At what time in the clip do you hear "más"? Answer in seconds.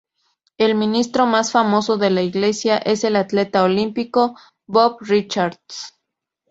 1.27-1.51